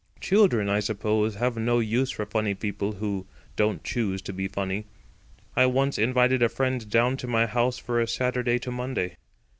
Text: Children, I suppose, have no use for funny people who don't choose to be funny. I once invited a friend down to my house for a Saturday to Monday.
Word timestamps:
Children, 0.19 0.67
I 0.67 0.79
suppose, 0.79 1.35
have 1.35 1.55
no 1.57 1.77
use 1.77 2.09
for 2.09 2.25
funny 2.25 2.55
people 2.55 2.93
who 2.93 3.27
don't 3.55 3.83
choose 3.83 4.19
to 4.23 4.33
be 4.33 4.47
funny. 4.47 4.85
I 5.55 5.67
once 5.67 5.99
invited 5.99 6.41
a 6.41 6.49
friend 6.49 6.89
down 6.89 7.17
to 7.17 7.27
my 7.27 7.45
house 7.45 7.77
for 7.77 8.01
a 8.01 8.07
Saturday 8.07 8.57
to 8.61 8.71
Monday. 8.71 9.17